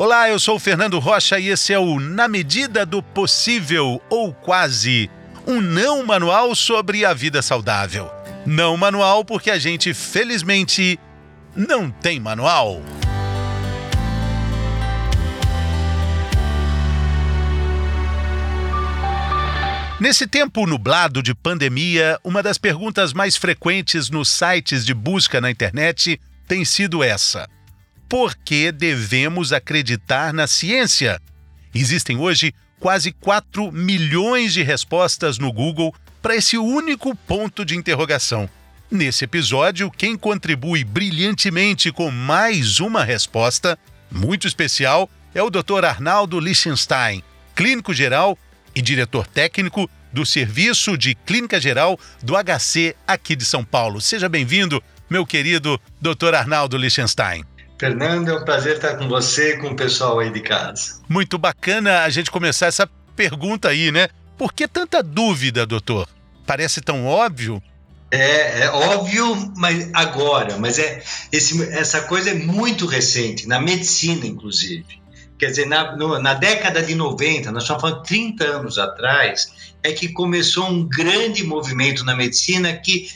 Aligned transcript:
Olá, 0.00 0.28
eu 0.30 0.38
sou 0.38 0.54
o 0.54 0.60
Fernando 0.60 0.96
Rocha 1.00 1.40
e 1.40 1.48
esse 1.48 1.72
é 1.72 1.78
o 1.78 1.98
Na 1.98 2.28
Medida 2.28 2.86
do 2.86 3.02
Possível 3.02 4.00
ou 4.08 4.32
Quase 4.32 5.10
um 5.44 5.60
não 5.60 6.06
manual 6.06 6.54
sobre 6.54 7.04
a 7.04 7.12
vida 7.12 7.42
saudável. 7.42 8.08
Não 8.46 8.76
manual 8.76 9.24
porque 9.24 9.50
a 9.50 9.58
gente, 9.58 9.92
felizmente, 9.92 11.00
não 11.56 11.90
tem 11.90 12.20
manual. 12.20 12.80
Nesse 20.00 20.28
tempo 20.28 20.64
nublado 20.64 21.20
de 21.20 21.34
pandemia, 21.34 22.20
uma 22.22 22.40
das 22.40 22.56
perguntas 22.56 23.12
mais 23.12 23.36
frequentes 23.36 24.10
nos 24.10 24.28
sites 24.28 24.86
de 24.86 24.94
busca 24.94 25.40
na 25.40 25.50
internet 25.50 26.20
tem 26.46 26.64
sido 26.64 27.02
essa: 27.02 27.48
por 28.08 28.34
que 28.34 28.72
devemos 28.72 29.52
acreditar 29.52 30.32
na 30.32 30.46
ciência? 30.46 31.20
Existem 31.74 32.16
hoje 32.16 32.54
quase 32.80 33.12
4 33.12 33.70
milhões 33.70 34.54
de 34.54 34.62
respostas 34.62 35.38
no 35.38 35.52
Google 35.52 35.94
para 36.22 36.34
esse 36.34 36.56
único 36.56 37.14
ponto 37.14 37.64
de 37.64 37.76
interrogação. 37.76 38.48
Nesse 38.90 39.24
episódio, 39.24 39.90
quem 39.90 40.16
contribui 40.16 40.82
brilhantemente 40.82 41.92
com 41.92 42.10
mais 42.10 42.80
uma 42.80 43.04
resposta, 43.04 43.78
muito 44.10 44.46
especial, 44.46 45.10
é 45.34 45.42
o 45.42 45.50
Dr. 45.50 45.84
Arnaldo 45.84 46.40
Lichtenstein, 46.40 47.22
clínico 47.54 47.92
geral 47.92 48.38
e 48.74 48.80
diretor 48.80 49.26
técnico 49.26 49.90
do 50.10 50.24
Serviço 50.24 50.96
de 50.96 51.14
Clínica 51.14 51.60
Geral 51.60 52.00
do 52.22 52.32
HC 52.34 52.96
aqui 53.06 53.36
de 53.36 53.44
São 53.44 53.62
Paulo. 53.62 54.00
Seja 54.00 54.28
bem-vindo, 54.28 54.82
meu 55.10 55.26
querido 55.26 55.78
Dr. 56.00 56.34
Arnaldo 56.34 56.78
Lichtenstein. 56.78 57.44
Fernando, 57.78 58.28
é 58.28 58.34
um 58.34 58.44
prazer 58.44 58.76
estar 58.76 58.96
com 58.96 59.08
você 59.08 59.54
e 59.54 59.58
com 59.58 59.68
o 59.68 59.76
pessoal 59.76 60.18
aí 60.18 60.30
de 60.30 60.40
casa. 60.40 61.00
Muito 61.08 61.38
bacana 61.38 62.02
a 62.02 62.10
gente 62.10 62.30
começar 62.30 62.66
essa 62.66 62.88
pergunta 63.14 63.68
aí, 63.68 63.92
né? 63.92 64.08
Por 64.36 64.52
que 64.52 64.66
tanta 64.66 65.02
dúvida, 65.02 65.64
doutor? 65.64 66.08
Parece 66.44 66.80
tão 66.80 67.06
óbvio. 67.06 67.62
É, 68.10 68.62
é 68.62 68.70
óbvio, 68.70 69.52
mas 69.56 69.90
agora, 69.92 70.56
mas 70.56 70.78
é 70.78 71.02
esse, 71.30 71.62
essa 71.72 72.00
coisa 72.02 72.30
é 72.30 72.34
muito 72.34 72.86
recente, 72.86 73.46
na 73.46 73.60
medicina, 73.60 74.26
inclusive. 74.26 74.98
Quer 75.38 75.46
dizer, 75.50 75.66
na, 75.66 75.94
no, 75.96 76.18
na 76.18 76.34
década 76.34 76.82
de 76.82 76.94
90, 76.94 77.52
nós 77.52 77.62
estamos 77.62 77.82
falando 77.82 78.02
30 78.02 78.44
anos 78.44 78.78
atrás, 78.78 79.72
é 79.82 79.92
que 79.92 80.08
começou 80.08 80.66
um 80.68 80.88
grande 80.88 81.44
movimento 81.44 82.04
na 82.04 82.16
medicina 82.16 82.72
que 82.72 83.08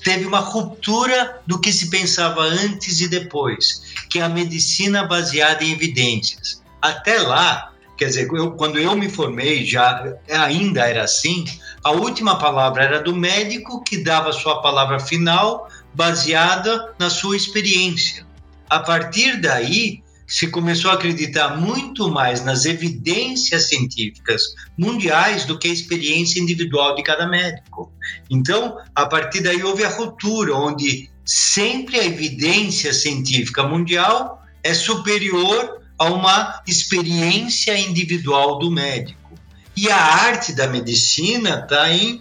teve 0.00 0.26
uma 0.26 0.40
ruptura 0.40 1.40
do 1.46 1.60
que 1.60 1.72
se 1.72 1.90
pensava 1.90 2.42
antes 2.42 3.00
e 3.00 3.08
depois, 3.08 3.94
que 4.08 4.18
é 4.18 4.22
a 4.22 4.28
medicina 4.28 5.04
baseada 5.04 5.64
em 5.64 5.72
evidências. 5.72 6.62
Até 6.80 7.18
lá, 7.18 7.72
quer 7.96 8.06
dizer, 8.06 8.28
eu, 8.32 8.52
quando 8.52 8.78
eu 8.78 8.96
me 8.96 9.08
formei, 9.08 9.64
já 9.64 10.14
ainda 10.28 10.86
era 10.86 11.04
assim, 11.04 11.44
a 11.82 11.90
última 11.90 12.38
palavra 12.38 12.84
era 12.84 13.00
do 13.00 13.14
médico 13.14 13.82
que 13.82 13.98
dava 13.98 14.32
sua 14.32 14.60
palavra 14.62 15.00
final 15.00 15.68
baseada 15.94 16.94
na 16.98 17.10
sua 17.10 17.36
experiência. 17.36 18.26
A 18.68 18.78
partir 18.80 19.40
daí, 19.40 20.02
se 20.28 20.48
começou 20.48 20.90
a 20.90 20.94
acreditar 20.94 21.56
muito 21.56 22.10
mais 22.10 22.44
nas 22.44 22.66
evidências 22.66 23.68
científicas 23.68 24.42
mundiais 24.76 25.46
do 25.46 25.58
que 25.58 25.68
a 25.68 25.72
experiência 25.72 26.38
individual 26.38 26.94
de 26.94 27.02
cada 27.02 27.26
médico. 27.26 27.90
Então, 28.28 28.76
a 28.94 29.06
partir 29.06 29.40
daí 29.40 29.62
houve 29.62 29.84
a 29.84 29.88
ruptura, 29.88 30.54
onde 30.54 31.10
sempre 31.24 31.98
a 31.98 32.04
evidência 32.04 32.92
científica 32.92 33.62
mundial 33.62 34.42
é 34.62 34.74
superior 34.74 35.80
a 35.98 36.04
uma 36.04 36.62
experiência 36.66 37.76
individual 37.78 38.58
do 38.58 38.70
médico. 38.70 39.32
E 39.74 39.90
a 39.90 39.96
arte 39.96 40.52
da 40.52 40.66
medicina 40.66 41.60
está 41.60 41.90
em 41.90 42.20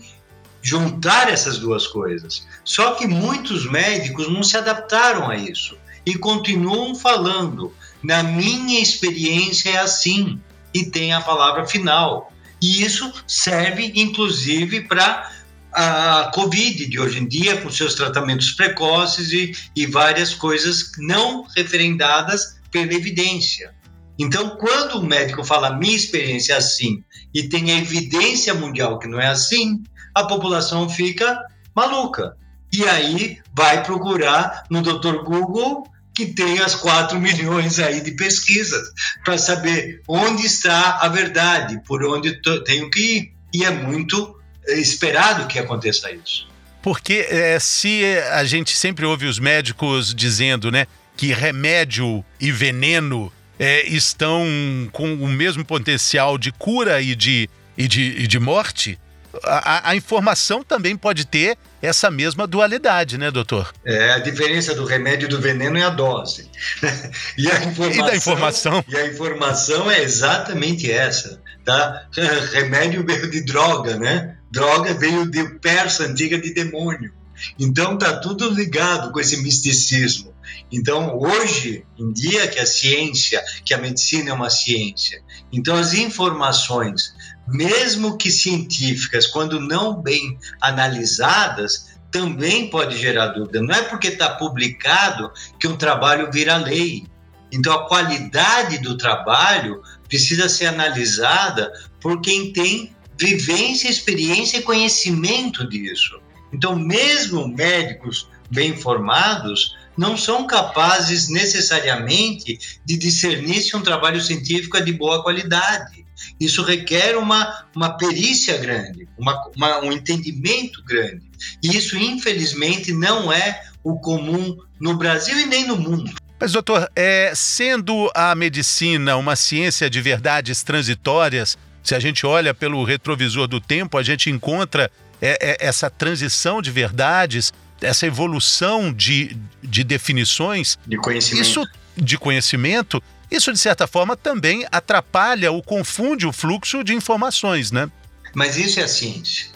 juntar 0.62 1.30
essas 1.30 1.58
duas 1.58 1.88
coisas. 1.88 2.48
Só 2.64 2.96
que 2.96 3.06
muitos 3.06 3.70
médicos 3.70 4.32
não 4.32 4.44
se 4.44 4.56
adaptaram 4.56 5.30
a 5.30 5.36
isso 5.36 5.78
e 6.06 6.16
continuam 6.16 6.96
falando 6.96 7.74
na 8.04 8.24
minha 8.24 8.80
experiência 8.80 9.70
é 9.70 9.78
assim 9.78 10.40
e 10.74 10.86
tem 10.86 11.14
a 11.14 11.22
palavra 11.22 11.66
final. 11.66 12.32
E 12.62 12.84
isso 12.84 13.12
serve 13.28 13.92
inclusive 13.96 14.82
para 14.82 15.32
a 15.74 16.32
Covid 16.34 16.88
de 16.88 17.00
hoje 17.00 17.20
em 17.20 17.28
dia, 17.28 17.62
com 17.62 17.70
seus 17.70 17.94
tratamentos 17.94 18.52
precoces 18.52 19.32
e, 19.32 19.52
e 19.76 19.86
várias 19.86 20.34
coisas 20.34 20.92
não 20.98 21.46
referendadas 21.56 22.60
pela 22.72 22.94
evidência. 22.94 23.76
Então, 24.18 24.58
quando 24.58 25.00
o 25.00 25.06
médico 25.06 25.44
fala 25.44 25.78
minha 25.78 25.96
experiência 25.96 26.54
é 26.54 26.58
assim 26.58 27.04
e 27.34 27.44
tem 27.44 27.72
a 27.72 27.78
evidência 27.78 28.54
mundial 28.54 28.98
que 28.98 29.08
não 29.08 29.20
é 29.20 29.28
assim, 29.28 29.84
a 30.16 30.24
população 30.24 30.90
fica 30.90 31.40
maluca. 31.76 32.36
E 32.74 32.84
aí 32.88 33.40
vai 33.54 33.84
procurar 33.84 34.64
no 34.70 34.82
Dr. 34.82 35.24
Google 35.24 35.88
que 36.18 36.26
tem 36.26 36.58
as 36.58 36.74
4 36.74 37.22
milhões 37.22 37.78
aí 37.78 38.02
de 38.02 38.10
pesquisas 38.10 38.90
para 39.24 39.38
saber 39.38 40.02
onde 40.08 40.48
está 40.48 40.98
a 41.00 41.08
verdade, 41.08 41.80
por 41.86 42.04
onde 42.04 42.42
tenho 42.66 42.90
que 42.90 43.00
ir. 43.00 43.34
E 43.54 43.64
é 43.64 43.70
muito 43.70 44.36
é, 44.68 44.80
esperado 44.80 45.46
que 45.46 45.60
aconteça 45.60 46.12
isso. 46.12 46.48
Porque 46.82 47.28
é, 47.30 47.60
se 47.60 48.02
a 48.32 48.44
gente 48.46 48.76
sempre 48.76 49.06
ouve 49.06 49.28
os 49.28 49.38
médicos 49.38 50.12
dizendo 50.12 50.72
né, 50.72 50.88
que 51.16 51.32
remédio 51.32 52.26
e 52.40 52.52
veneno 52.52 53.32
é, 53.60 53.86
estão 53.88 54.44
com 54.92 55.14
o 55.14 55.28
mesmo 55.28 55.64
potencial 55.64 56.36
de 56.40 56.52
cura 56.52 57.00
e 57.00 57.16
de, 57.16 57.48
e 57.78 57.88
de, 57.88 58.24
e 58.24 58.26
de 58.26 58.40
morte, 58.40 58.98
a, 59.44 59.92
a, 59.92 59.96
informação 59.96 60.64
também 60.64 60.98
pode 60.98 61.26
ter 61.26 61.60
essa 61.82 62.10
mesma 62.10 62.48
dualidade, 62.48 63.18
né, 63.18 63.30
doutor? 63.30 63.74
É, 63.86 64.12
a 64.14 64.20
diferença 64.20 64.74
do 64.74 64.86
remédio 64.86 65.28
e 65.28 65.30
do 65.30 65.40
veneno 65.40 65.78
é 65.78 65.84
a 65.84 65.90
dose. 65.90 66.50
e, 67.38 67.50
a 67.50 67.64
informação, 67.64 68.06
e 68.06 68.10
da 68.10 68.16
informação? 68.16 68.86
E 68.88 68.96
a 68.96 69.08
informação 69.08 69.92
é 69.92 70.02
exatamente 70.02 70.92
essa, 70.92 71.42
tá? 71.64 72.08
Remédio 72.54 73.06
veio 73.06 73.30
de 73.30 73.42
droga, 73.42 73.98
né? 73.98 74.38
Droga 74.52 74.94
veio 74.94 75.30
de 75.30 75.44
persa 75.60 76.06
antiga 76.06 76.38
de 76.40 76.54
demônio. 76.54 77.12
Então 77.60 77.98
tá 77.98 78.18
tudo 78.18 78.50
ligado 78.50 79.12
com 79.12 79.20
esse 79.20 79.38
misticismo. 79.38 80.34
Então 80.72 81.18
hoje 81.18 81.86
em 81.98 82.12
dia 82.12 82.48
que 82.48 82.60
a 82.60 82.66
ciência, 82.66 83.44
que 83.64 83.74
a 83.74 83.78
medicina 83.78 84.32
é 84.32 84.34
uma 84.34 84.50
ciência, 84.50 85.24
então 85.52 85.76
as 85.76 85.94
informações 85.94 87.16
mesmo 87.48 88.18
que 88.18 88.30
científicas, 88.30 89.26
quando 89.26 89.60
não 89.60 90.02
bem 90.02 90.38
analisadas, 90.62 91.98
também 92.12 92.70
pode 92.70 92.98
gerar 92.98 93.28
dúvida. 93.28 93.62
Não 93.62 93.74
é 93.74 93.84
porque 93.84 94.10
está 94.10 94.30
publicado 94.30 95.32
que 95.60 95.68
um 95.68 95.78
trabalho 95.78 96.30
vira 96.32 96.58
lei. 96.58 97.06
Então, 97.52 97.74
a 97.74 97.88
qualidade 97.88 98.80
do 98.80 98.98
trabalho 98.98 99.82
precisa 100.08 100.50
ser 100.50 100.66
analisada 100.66 101.72
por 102.02 102.20
quem 102.20 102.52
tem 102.52 102.94
vivência, 103.18 103.90
experiência 103.90 104.58
e 104.58 104.64
conhecimento 104.64 105.68
disso. 105.68 106.20
Então, 106.52 106.76
mesmo 106.76 107.48
médicos 107.48 108.30
bem 108.52 108.76
formados 108.76 109.77
não 109.98 110.16
são 110.16 110.46
capazes 110.46 111.28
necessariamente 111.28 112.58
de 112.86 112.98
discernir 112.98 113.62
se 113.62 113.76
um 113.76 113.82
trabalho 113.82 114.22
científico 114.22 114.78
é 114.78 114.82
de 114.82 114.94
boa 114.94 115.24
qualidade. 115.24 116.06
Isso 116.40 116.64
requer 116.64 117.18
uma, 117.18 117.66
uma 117.76 117.98
perícia 117.98 118.58
grande, 118.58 119.08
uma, 119.18 119.50
uma, 119.56 119.80
um 119.80 119.92
entendimento 119.92 120.84
grande. 120.84 121.24
E 121.64 121.76
isso, 121.76 121.98
infelizmente, 121.98 122.92
não 122.92 123.32
é 123.32 123.64
o 123.84 124.00
comum 124.00 124.58
no 124.80 124.96
Brasil 124.96 125.40
e 125.40 125.46
nem 125.46 125.66
no 125.66 125.78
mundo. 125.78 126.12
Mas, 126.40 126.52
doutor, 126.52 126.90
é, 126.96 127.34
sendo 127.36 128.12
a 128.14 128.36
medicina 128.36 129.16
uma 129.16 129.36
ciência 129.36 129.90
de 129.90 130.00
verdades 130.02 130.62
transitórias, 130.62 131.58
se 131.84 131.96
a 131.96 132.00
gente 132.00 132.26
olha 132.26 132.54
pelo 132.54 132.84
retrovisor 132.84 133.48
do 133.48 133.60
tempo, 133.60 133.98
a 133.98 134.04
gente 134.04 134.30
encontra 134.30 134.92
é, 135.22 135.38
é, 135.42 135.68
essa 135.68 135.90
transição 135.90 136.62
de 136.62 136.70
verdades, 136.70 137.52
essa 137.82 138.06
evolução 138.06 138.92
de, 138.94 139.38
de 139.64 139.84
definições. 139.84 140.78
De 140.86 140.98
conhecimento. 140.98 141.48
Isso, 141.48 141.68
de 141.96 142.18
conhecimento, 142.18 143.02
isso, 143.30 143.52
de 143.52 143.60
certa 143.60 143.88
forma, 143.88 144.16
também 144.16 144.66
atrapalha 144.72 145.52
ou 145.52 145.62
confunde 145.62 146.26
o 146.26 146.34
fluxo 146.34 146.84
de 146.84 146.94
informações, 146.94 147.72
né? 147.72 147.90
Mas 148.34 148.58
isso 148.58 148.80
é 148.80 148.84
a 148.84 148.88
ciência. 148.88 149.48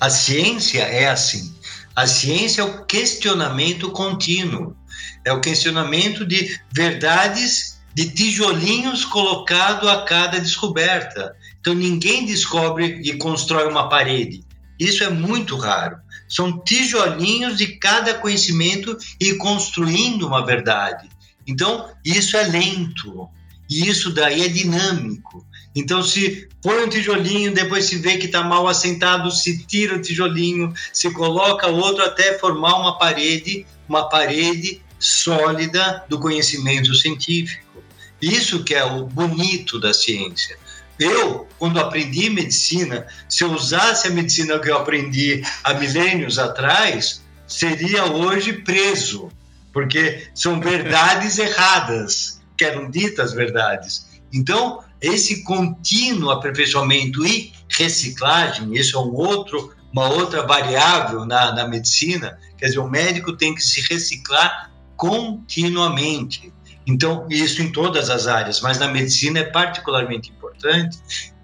A 0.00 0.10
ciência 0.10 0.82
é 0.82 1.08
assim. 1.08 1.54
A 1.96 2.06
ciência 2.06 2.62
é 2.62 2.64
o 2.64 2.84
questionamento 2.84 3.90
contínuo. 3.90 4.76
É 5.24 5.32
o 5.32 5.40
questionamento 5.40 6.26
de 6.26 6.58
verdades 6.72 7.78
de 7.94 8.10
tijolinhos 8.10 9.04
colocado 9.04 9.88
a 9.88 10.04
cada 10.04 10.38
descoberta. 10.38 11.34
Então 11.60 11.72
ninguém 11.72 12.26
descobre 12.26 13.00
e 13.02 13.16
constrói 13.16 13.68
uma 13.68 13.88
parede. 13.88 14.44
Isso 14.78 15.04
é 15.04 15.10
muito 15.10 15.56
raro. 15.56 15.96
São 16.28 16.62
tijolinhos 16.64 17.56
de 17.56 17.78
cada 17.78 18.14
conhecimento 18.14 18.96
e 19.20 19.34
construindo 19.34 20.26
uma 20.26 20.44
verdade. 20.44 21.08
Então, 21.46 21.90
isso 22.04 22.36
é 22.36 22.44
lento. 22.44 23.28
E 23.68 23.88
isso 23.88 24.12
daí 24.12 24.42
é 24.42 24.48
dinâmico. 24.48 25.46
Então, 25.74 26.02
se 26.02 26.48
põe 26.62 26.84
um 26.84 26.88
tijolinho, 26.88 27.52
depois 27.52 27.86
se 27.86 27.96
vê 27.96 28.16
que 28.16 28.26
está 28.26 28.42
mal 28.42 28.68
assentado, 28.68 29.30
se 29.30 29.66
tira 29.66 29.96
o 29.96 30.00
tijolinho, 30.00 30.72
se 30.92 31.10
coloca 31.12 31.66
outro 31.66 32.04
até 32.04 32.38
formar 32.38 32.76
uma 32.76 32.98
parede, 32.98 33.66
uma 33.88 34.08
parede 34.08 34.80
sólida 34.98 36.04
do 36.08 36.18
conhecimento 36.18 36.94
científico. 36.94 37.82
Isso 38.22 38.62
que 38.64 38.74
é 38.74 38.84
o 38.84 39.04
bonito 39.06 39.78
da 39.78 39.92
ciência. 39.92 40.56
Eu, 40.98 41.48
quando 41.58 41.80
aprendi 41.80 42.30
medicina, 42.30 43.06
se 43.28 43.42
eu 43.42 43.52
usasse 43.52 44.06
a 44.06 44.10
medicina 44.10 44.58
que 44.58 44.70
eu 44.70 44.76
aprendi 44.76 45.42
há 45.62 45.74
milênios 45.74 46.38
atrás, 46.38 47.22
seria 47.46 48.04
hoje 48.04 48.52
preso, 48.52 49.28
porque 49.72 50.28
são 50.34 50.60
verdades 50.60 51.38
erradas, 51.38 52.40
que 52.56 52.64
eram 52.64 52.90
ditas 52.90 53.32
verdades. 53.32 54.06
Então, 54.32 54.84
esse 55.00 55.42
contínuo 55.42 56.30
aperfeiçoamento 56.30 57.26
e 57.26 57.52
reciclagem, 57.68 58.74
isso 58.74 58.96
é 58.96 59.00
um 59.00 59.12
outro, 59.14 59.74
uma 59.92 60.08
outra 60.08 60.46
variável 60.46 61.24
na, 61.26 61.52
na 61.52 61.68
medicina, 61.68 62.38
quer 62.56 62.66
dizer, 62.66 62.78
o 62.78 62.88
médico 62.88 63.36
tem 63.36 63.54
que 63.54 63.62
se 63.62 63.80
reciclar 63.82 64.72
continuamente. 64.96 66.52
Então, 66.86 67.26
isso 67.30 67.62
em 67.62 67.72
todas 67.72 68.10
as 68.10 68.26
áreas, 68.26 68.60
mas 68.60 68.78
na 68.78 68.88
medicina 68.88 69.40
é 69.40 69.44
particularmente 69.44 70.30
importante, 70.30 70.43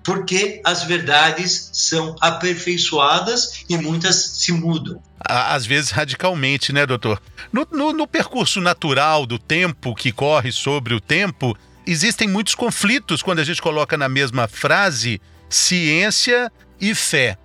porque 0.03 0.61
as 0.65 0.85
verdades 0.85 1.71
são 1.73 2.17
aperfeiçoadas 2.21 3.65
e 3.69 3.77
muitas 3.77 4.17
se 4.39 4.53
mudam. 4.53 5.01
Às 5.21 5.67
vezes 5.67 5.91
radicalmente, 5.91 6.73
né, 6.73 6.87
doutor? 6.87 7.21
No, 7.53 7.67
no, 7.71 7.93
no 7.93 8.07
percurso 8.07 8.61
natural 8.61 9.27
do 9.27 9.39
tempo 9.39 9.95
que 9.95 10.11
corre 10.11 10.51
sobre 10.51 10.95
o 10.95 11.01
tempo, 11.01 11.57
existem 11.87 12.27
muitos 12.27 12.55
conflitos 12.55 13.23
quando 13.23 13.41
a 13.41 13.45
gente 13.45 13.61
coloca 13.61 13.97
na 13.97 14.09
mesma 14.09 14.49
frase 14.49 15.21
ciência 15.49 16.51
e 16.81 16.95
fé. 16.95 17.37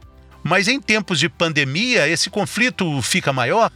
Mas 0.44 0.68
em 0.68 0.80
tempos 0.80 1.20
de 1.20 1.28
pandemia, 1.28 2.08
esse 2.08 2.30
conflito 2.30 3.02
fica 3.02 3.34
maior? 3.34 3.72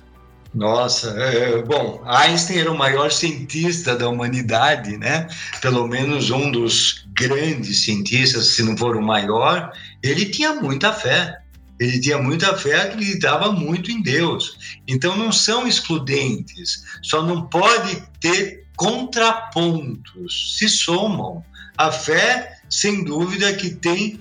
Nossa, 0.53 1.11
é, 1.11 1.61
bom, 1.61 2.01
Einstein 2.05 2.59
era 2.59 2.71
o 2.71 2.77
maior 2.77 3.11
cientista 3.11 3.95
da 3.95 4.09
humanidade, 4.09 4.97
né? 4.97 5.27
Pelo 5.61 5.87
menos 5.87 6.31
um 6.31 6.51
dos 6.51 7.05
grandes 7.13 7.85
cientistas, 7.85 8.47
se 8.55 8.63
não 8.63 8.75
for 8.75 8.95
o 8.95 9.01
maior. 9.01 9.71
Ele 10.01 10.25
tinha 10.25 10.53
muita 10.53 10.91
fé. 10.91 11.37
Ele 11.79 11.99
tinha 11.99 12.17
muita 12.17 12.57
fé, 12.57 12.81
acreditava 12.81 13.51
muito 13.51 13.91
em 13.91 14.01
Deus. 14.01 14.79
Então 14.87 15.15
não 15.15 15.31
são 15.31 15.67
excludentes. 15.67 16.83
Só 17.03 17.21
não 17.21 17.43
pode 17.43 18.03
ter 18.19 18.65
contrapontos. 18.75 20.57
Se 20.57 20.67
somam. 20.67 21.43
A 21.77 21.91
fé, 21.91 22.59
sem 22.69 23.05
dúvida, 23.05 23.53
que 23.53 23.69
tem 23.69 24.19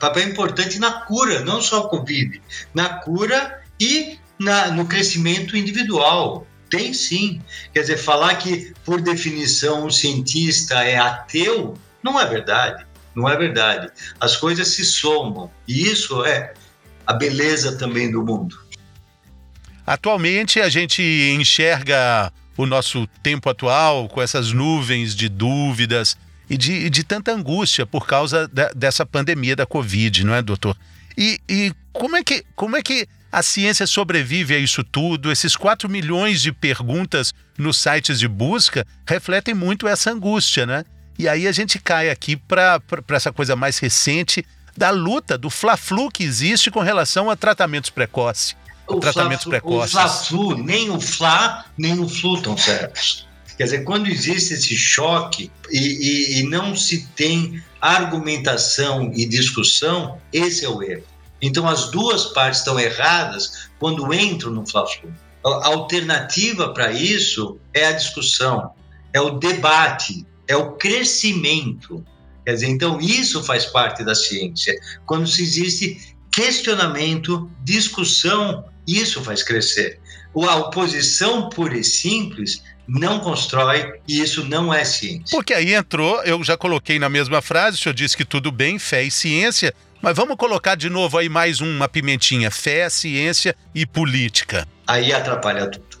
papel 0.00 0.28
importante 0.28 0.78
na 0.78 1.02
cura, 1.02 1.40
não 1.40 1.60
só 1.60 1.80
a 1.80 1.88
Covid, 1.90 2.40
na 2.72 2.88
cura 3.00 3.60
e 3.78 4.19
na, 4.40 4.70
no 4.70 4.86
crescimento 4.86 5.56
individual. 5.56 6.46
Tem 6.70 6.94
sim. 6.94 7.42
Quer 7.74 7.80
dizer, 7.82 7.98
falar 7.98 8.36
que, 8.36 8.72
por 8.84 9.00
definição, 9.00 9.86
um 9.86 9.90
cientista 9.90 10.82
é 10.82 10.96
ateu, 10.96 11.76
não 12.02 12.18
é 12.18 12.26
verdade. 12.26 12.86
Não 13.14 13.28
é 13.28 13.36
verdade. 13.36 13.90
As 14.18 14.36
coisas 14.36 14.68
se 14.68 14.84
somam. 14.84 15.50
E 15.68 15.82
isso 15.82 16.24
é 16.24 16.54
a 17.06 17.12
beleza 17.12 17.76
também 17.76 18.10
do 18.10 18.24
mundo. 18.24 18.58
Atualmente, 19.86 20.60
a 20.60 20.68
gente 20.68 21.02
enxerga 21.36 22.32
o 22.56 22.64
nosso 22.64 23.06
tempo 23.22 23.50
atual 23.50 24.08
com 24.08 24.22
essas 24.22 24.52
nuvens 24.52 25.14
de 25.14 25.28
dúvidas 25.28 26.16
e 26.48 26.56
de, 26.56 26.88
de 26.88 27.02
tanta 27.02 27.32
angústia 27.32 27.84
por 27.84 28.06
causa 28.06 28.46
da, 28.46 28.68
dessa 28.68 29.04
pandemia 29.04 29.56
da 29.56 29.66
Covid, 29.66 30.24
não 30.24 30.34
é, 30.34 30.40
doutor? 30.40 30.76
E, 31.18 31.40
e 31.48 31.72
como, 31.92 32.16
é 32.16 32.22
que, 32.22 32.44
como 32.54 32.76
é 32.76 32.82
que 32.82 33.08
a 33.32 33.42
ciência 33.42 33.86
sobrevive 33.86 34.54
a 34.54 34.58
isso 34.58 34.82
tudo. 34.82 35.30
Esses 35.30 35.56
4 35.56 35.88
milhões 35.88 36.42
de 36.42 36.52
perguntas 36.52 37.32
nos 37.56 37.76
sites 37.76 38.18
de 38.18 38.26
busca 38.26 38.86
refletem 39.06 39.54
muito 39.54 39.86
essa 39.86 40.10
angústia, 40.10 40.66
né? 40.66 40.84
E 41.18 41.28
aí 41.28 41.46
a 41.46 41.52
gente 41.52 41.78
cai 41.78 42.10
aqui 42.10 42.34
para 42.34 42.80
essa 43.10 43.32
coisa 43.32 43.54
mais 43.54 43.78
recente 43.78 44.44
da 44.76 44.90
luta, 44.90 45.36
do 45.36 45.50
fla-flu 45.50 46.10
que 46.10 46.24
existe 46.24 46.70
com 46.70 46.80
relação 46.80 47.28
a 47.28 47.36
tratamentos 47.36 47.90
precoces. 47.90 48.56
O 48.86 48.98
tratamentos 48.98 49.44
fla, 49.44 49.50
precoces. 49.50 49.94
O 49.94 49.98
fla-flu, 49.98 50.56
nem 50.56 50.90
o 50.90 51.00
fla, 51.00 51.64
nem 51.76 51.98
o 52.00 52.08
flu 52.08 52.36
estão 52.36 52.56
certos. 52.56 53.28
Quer 53.56 53.64
dizer, 53.64 53.84
quando 53.84 54.08
existe 54.08 54.54
esse 54.54 54.74
choque 54.74 55.50
e, 55.70 55.78
e, 55.78 56.40
e 56.40 56.42
não 56.44 56.74
se 56.74 57.06
tem 57.08 57.62
argumentação 57.80 59.12
e 59.14 59.26
discussão, 59.26 60.18
esse 60.32 60.64
é 60.64 60.68
o 60.68 60.82
erro. 60.82 61.04
Então 61.42 61.68
as 61.68 61.90
duas 61.90 62.26
partes 62.26 62.60
estão 62.60 62.78
erradas 62.78 63.68
quando 63.78 64.12
entram 64.12 64.50
no 64.50 64.66
Fla-Flu. 64.66 65.12
A 65.44 65.68
alternativa 65.68 66.72
para 66.74 66.92
isso 66.92 67.58
é 67.72 67.86
a 67.86 67.92
discussão, 67.92 68.72
é 69.12 69.20
o 69.20 69.38
debate, 69.38 70.26
é 70.46 70.54
o 70.54 70.72
crescimento. 70.72 72.04
Quer 72.44 72.54
dizer, 72.54 72.68
então 72.68 73.00
isso 73.00 73.42
faz 73.42 73.64
parte 73.66 74.04
da 74.04 74.14
ciência. 74.14 74.78
Quando 75.06 75.26
se 75.26 75.42
existe 75.42 76.14
questionamento, 76.32 77.50
discussão, 77.64 78.64
isso 78.86 79.22
faz 79.22 79.42
crescer. 79.42 79.98
A 80.34 80.56
oposição 80.56 81.48
pura 81.48 81.78
e 81.78 81.84
simples 81.84 82.62
não 82.86 83.20
constrói 83.20 84.00
e 84.08 84.20
isso 84.20 84.44
não 84.44 84.72
é 84.74 84.84
ciência. 84.84 85.26
Porque 85.30 85.54
aí 85.54 85.74
entrou, 85.74 86.22
eu 86.22 86.42
já 86.42 86.56
coloquei 86.56 86.98
na 86.98 87.08
mesma 87.08 87.40
frase, 87.40 87.76
o 87.76 87.80
senhor 87.80 87.94
disse 87.94 88.16
que 88.16 88.24
tudo 88.24 88.50
bem, 88.50 88.78
fé 88.78 89.04
e 89.04 89.10
ciência, 89.10 89.74
mas 90.02 90.16
vamos 90.16 90.36
colocar 90.36 90.74
de 90.74 90.88
novo 90.88 91.18
aí 91.18 91.28
mais 91.28 91.60
uma 91.60 91.88
pimentinha: 91.88 92.50
fé, 92.50 92.88
ciência 92.88 93.54
e 93.74 93.84
política. 93.86 94.66
Aí 94.86 95.12
atrapalha 95.12 95.70
tudo. 95.70 95.86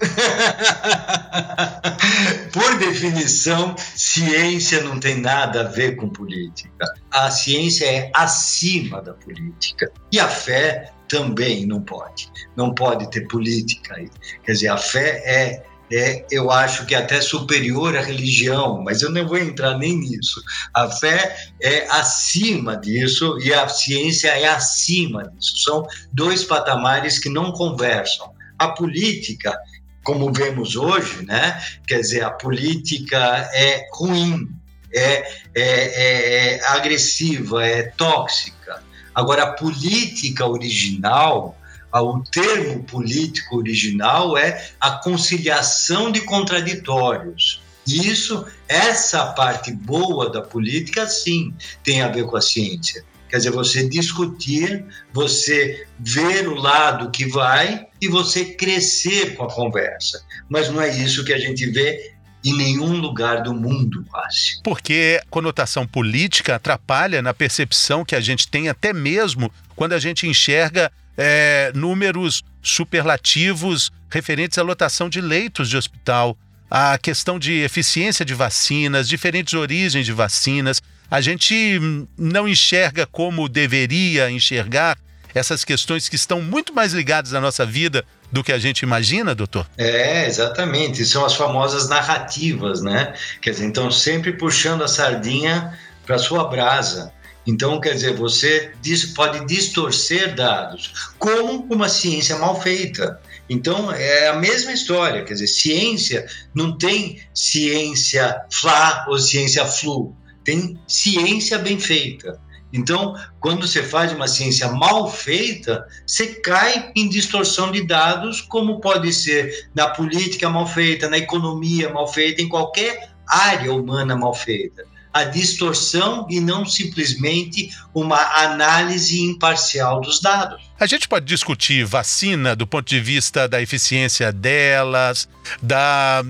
Por 2.52 2.78
definição, 2.78 3.76
ciência 3.78 4.82
não 4.82 4.98
tem 4.98 5.20
nada 5.20 5.60
a 5.60 5.64
ver 5.64 5.94
com 5.96 6.08
política. 6.08 6.84
A 7.10 7.30
ciência 7.30 7.84
é 7.84 8.10
acima 8.14 9.00
da 9.00 9.12
política. 9.14 9.92
E 10.10 10.18
a 10.18 10.26
fé 10.26 10.90
também 11.06 11.66
não 11.66 11.80
pode. 11.80 12.28
Não 12.56 12.74
pode 12.74 13.08
ter 13.10 13.28
política 13.28 13.94
aí. 13.94 14.08
Quer 14.44 14.52
dizer, 14.52 14.68
a 14.68 14.76
fé 14.76 15.22
é 15.24 15.69
é, 15.92 16.24
eu 16.30 16.50
acho 16.50 16.86
que 16.86 16.94
é 16.94 16.98
até 16.98 17.20
superior 17.20 17.96
à 17.96 18.00
religião, 18.00 18.82
mas 18.82 19.02
eu 19.02 19.10
não 19.10 19.26
vou 19.26 19.38
entrar 19.38 19.76
nem 19.76 19.98
nisso. 19.98 20.40
A 20.72 20.88
fé 20.88 21.36
é 21.60 21.86
acima 21.90 22.76
disso 22.76 23.38
e 23.40 23.52
a 23.52 23.68
ciência 23.68 24.28
é 24.28 24.46
acima 24.48 25.24
disso. 25.24 25.58
São 25.64 25.86
dois 26.12 26.44
patamares 26.44 27.18
que 27.18 27.28
não 27.28 27.50
conversam. 27.50 28.32
A 28.58 28.68
política, 28.68 29.58
como 30.04 30.32
vemos 30.32 30.76
hoje, 30.76 31.24
né? 31.26 31.60
Quer 31.86 32.00
dizer, 32.00 32.22
a 32.22 32.30
política 32.30 33.50
é 33.52 33.86
ruim, 33.92 34.48
é, 34.94 35.02
é, 35.02 35.24
é, 35.54 36.54
é 36.54 36.66
agressiva, 36.68 37.66
é 37.66 37.82
tóxica. 37.82 38.82
Agora, 39.12 39.42
a 39.42 39.52
política 39.52 40.46
original 40.46 41.56
o 41.92 42.22
termo 42.22 42.84
político 42.84 43.56
original 43.56 44.36
é 44.36 44.70
a 44.80 44.92
conciliação 44.92 46.12
de 46.12 46.20
contraditórios. 46.20 47.62
Isso, 47.86 48.46
essa 48.68 49.26
parte 49.32 49.72
boa 49.72 50.30
da 50.30 50.42
política, 50.42 51.06
sim, 51.06 51.52
tem 51.82 52.02
a 52.02 52.08
ver 52.08 52.24
com 52.26 52.36
a 52.36 52.40
ciência. 52.40 53.04
Quer 53.28 53.38
dizer, 53.38 53.50
você 53.50 53.88
discutir, 53.88 54.84
você 55.12 55.86
ver 55.98 56.48
o 56.48 56.54
lado 56.54 57.10
que 57.10 57.26
vai 57.26 57.86
e 58.00 58.08
você 58.08 58.44
crescer 58.44 59.36
com 59.36 59.44
a 59.44 59.52
conversa. 59.52 60.20
Mas 60.48 60.68
não 60.68 60.80
é 60.80 60.88
isso 60.88 61.24
que 61.24 61.32
a 61.32 61.38
gente 61.38 61.64
vê 61.70 62.14
em 62.44 62.56
nenhum 62.56 62.96
lugar 62.96 63.42
do 63.42 63.54
mundo, 63.54 64.04
quase. 64.10 64.60
Porque 64.64 65.20
conotação 65.30 65.86
política 65.86 66.56
atrapalha 66.56 67.22
na 67.22 67.34
percepção 67.34 68.04
que 68.04 68.16
a 68.16 68.20
gente 68.20 68.48
tem, 68.48 68.68
até 68.68 68.92
mesmo 68.92 69.52
quando 69.76 69.92
a 69.92 69.98
gente 69.98 70.26
enxerga 70.26 70.90
é, 71.22 71.70
números 71.74 72.42
superlativos 72.62 73.92
referentes 74.08 74.56
à 74.56 74.62
lotação 74.62 75.06
de 75.10 75.20
leitos 75.20 75.68
de 75.68 75.76
hospital, 75.76 76.34
a 76.70 76.96
questão 76.96 77.38
de 77.38 77.60
eficiência 77.60 78.24
de 78.24 78.32
vacinas, 78.32 79.06
diferentes 79.06 79.52
origens 79.52 80.06
de 80.06 80.12
vacinas. 80.12 80.82
A 81.10 81.20
gente 81.20 81.78
não 82.16 82.48
enxerga 82.48 83.06
como 83.06 83.50
deveria 83.50 84.30
enxergar 84.30 84.96
essas 85.34 85.62
questões 85.62 86.08
que 86.08 86.16
estão 86.16 86.40
muito 86.40 86.72
mais 86.72 86.94
ligadas 86.94 87.34
à 87.34 87.40
nossa 87.40 87.66
vida 87.66 88.02
do 88.32 88.42
que 88.42 88.52
a 88.52 88.58
gente 88.58 88.80
imagina, 88.80 89.34
doutor? 89.34 89.66
É, 89.76 90.26
exatamente. 90.26 91.04
São 91.04 91.24
as 91.24 91.34
famosas 91.34 91.88
narrativas, 91.88 92.80
né? 92.80 93.12
Quer 93.42 93.50
dizer, 93.50 93.66
então 93.66 93.90
sempre 93.90 94.32
puxando 94.32 94.82
a 94.82 94.88
sardinha 94.88 95.78
para 96.06 96.16
sua 96.16 96.44
brasa. 96.44 97.12
Então, 97.46 97.80
quer 97.80 97.94
dizer, 97.94 98.14
você 98.14 98.72
pode 99.14 99.46
distorcer 99.46 100.34
dados 100.34 101.10
com 101.18 101.66
uma 101.70 101.88
ciência 101.88 102.36
mal 102.38 102.60
feita. 102.60 103.20
Então 103.50 103.90
é 103.90 104.28
a 104.28 104.36
mesma 104.36 104.72
história, 104.72 105.24
quer 105.24 105.32
dizer, 105.32 105.48
ciência 105.48 106.24
não 106.54 106.78
tem 106.78 107.20
ciência 107.34 108.40
flá 108.48 109.04
ou 109.08 109.18
ciência 109.18 109.66
flu, 109.66 110.14
tem 110.44 110.78
ciência 110.86 111.58
bem 111.58 111.76
feita. 111.76 112.40
Então, 112.72 113.16
quando 113.40 113.66
você 113.66 113.82
faz 113.82 114.12
uma 114.12 114.28
ciência 114.28 114.68
mal 114.68 115.10
feita, 115.10 115.84
você 116.06 116.26
cai 116.34 116.92
em 116.94 117.08
distorção 117.08 117.72
de 117.72 117.84
dados, 117.84 118.40
como 118.40 118.80
pode 118.80 119.12
ser 119.12 119.68
na 119.74 119.88
política 119.88 120.48
mal 120.48 120.68
feita, 120.68 121.10
na 121.10 121.18
economia 121.18 121.92
mal 121.92 122.06
feita, 122.06 122.40
em 122.40 122.48
qualquer 122.48 123.10
área 123.26 123.72
humana 123.72 124.16
mal 124.16 124.32
feita. 124.32 124.84
A 125.12 125.24
distorção 125.24 126.26
e 126.30 126.40
não 126.40 126.64
simplesmente 126.64 127.70
uma 127.92 128.16
análise 128.44 129.20
imparcial 129.20 130.00
dos 130.00 130.20
dados. 130.20 130.62
A 130.78 130.86
gente 130.86 131.08
pode 131.08 131.26
discutir 131.26 131.84
vacina 131.84 132.54
do 132.54 132.66
ponto 132.66 132.88
de 132.88 133.00
vista 133.00 133.48
da 133.48 133.60
eficiência 133.60 134.32
delas, 134.32 135.28
da, 135.60 136.22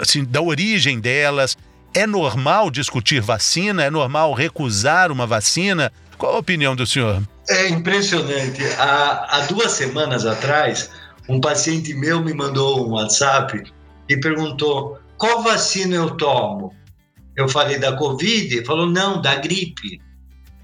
assim, 0.00 0.24
da 0.24 0.42
origem 0.42 1.00
delas. 1.00 1.56
É 1.94 2.06
normal 2.06 2.70
discutir 2.70 3.20
vacina? 3.20 3.84
É 3.84 3.90
normal 3.90 4.34
recusar 4.34 5.10
uma 5.10 5.26
vacina? 5.26 5.92
Qual 6.18 6.34
a 6.34 6.38
opinião 6.38 6.76
do 6.76 6.86
senhor? 6.86 7.22
É 7.48 7.68
impressionante. 7.68 8.62
Há, 8.78 9.26
há 9.30 9.40
duas 9.46 9.72
semanas 9.72 10.26
atrás, 10.26 10.90
um 11.28 11.40
paciente 11.40 11.94
meu 11.94 12.22
me 12.22 12.34
mandou 12.34 12.86
um 12.86 12.92
WhatsApp 12.92 13.64
e 14.08 14.16
perguntou 14.16 14.98
qual 15.16 15.42
vacina 15.42 15.96
eu 15.96 16.10
tomo. 16.10 16.74
Eu 17.36 17.48
falei 17.48 17.78
da 17.78 17.96
Covid, 17.96 18.54
ele 18.54 18.64
falou 18.64 18.86
não, 18.86 19.20
da 19.20 19.36
gripe. 19.36 20.00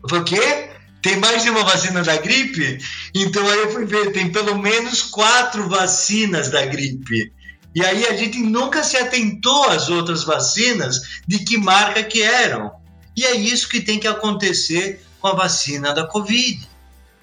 Eu 0.03 0.09
falei 0.09 0.23
o 0.23 0.27
quê? 0.27 0.71
Tem 1.03 1.17
mais 1.17 1.43
de 1.43 1.51
uma 1.51 1.65
vacina 1.65 2.03
da 2.03 2.17
gripe? 2.17 2.79
Então 3.15 3.47
aí 3.49 3.59
eu 3.61 3.73
fui 3.73 3.85
ver, 3.87 4.13
tem 4.13 4.31
pelo 4.31 4.59
menos 4.59 5.03
quatro 5.03 5.69
vacinas 5.69 6.51
da 6.51 6.65
gripe. 6.67 7.33
E 7.75 7.85
aí 7.85 8.07
a 8.07 8.17
gente 8.17 8.39
nunca 8.39 8.83
se 8.83 8.97
atentou 8.97 9.69
às 9.71 9.89
outras 9.89 10.25
vacinas 10.25 11.21
de 11.27 11.39
que 11.39 11.57
marca 11.57 12.03
que 12.03 12.23
eram. 12.23 12.73
E 13.17 13.25
é 13.25 13.35
isso 13.35 13.69
que 13.69 13.81
tem 13.81 13.99
que 13.99 14.09
acontecer 14.09 15.05
com 15.21 15.29
a 15.29 15.35
vacina 15.35 15.93
da 15.93 16.07
Covid. 16.07 16.69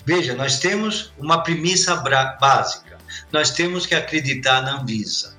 Veja, 0.06 0.34
nós 0.36 0.60
temos 0.60 1.12
uma 1.18 1.44
premissa 1.44 1.96
básica. 2.40 2.98
Nós 3.32 3.52
temos 3.52 3.86
que 3.86 3.94
acreditar 3.94 4.62
na 4.62 4.80
Anvisa. 4.80 5.37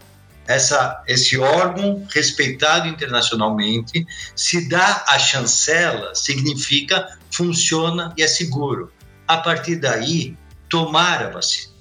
Essa, 0.48 1.04
esse 1.06 1.38
órgão 1.38 2.06
respeitado 2.10 2.88
internacionalmente, 2.88 4.06
se 4.34 4.66
dá 4.66 5.04
a 5.06 5.18
chancela, 5.18 6.14
significa 6.14 7.18
funciona 7.30 8.14
e 8.16 8.22
é 8.22 8.26
seguro. 8.26 8.90
A 9.26 9.36
partir 9.36 9.76
daí, 9.76 10.34
tomar 10.70 11.22
a 11.22 11.28
vacina. 11.28 11.74